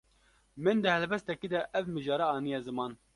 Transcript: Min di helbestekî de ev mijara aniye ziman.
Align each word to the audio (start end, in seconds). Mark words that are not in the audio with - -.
Min 0.63 0.77
di 0.83 0.89
helbestekî 0.95 1.47
de 1.53 1.59
ev 1.79 1.85
mijara 1.95 2.25
aniye 2.37 2.59
ziman. 2.67 2.91